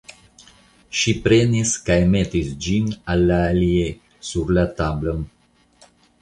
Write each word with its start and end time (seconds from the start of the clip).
Ŝi 0.99 1.11
prenis 1.25 1.73
kaj 1.89 1.97
metis 2.13 2.49
ĝin 2.69 2.87
al 3.15 3.23
la 3.33 3.37
aliaj 3.51 3.93
sur 4.31 4.57
la 4.59 4.65
tablon. 4.81 5.23